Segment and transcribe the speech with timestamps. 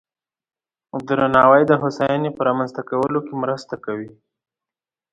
[1.07, 4.11] درناوی د هوساینې په رامنځته کولو کې مرسته کوي.